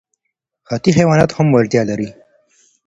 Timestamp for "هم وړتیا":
1.37-1.81